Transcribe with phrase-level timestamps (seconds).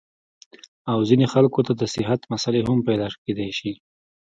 [0.91, 3.71] او ځينې خلکو ته د صحت مسئلې هم پېدا کېدے شي-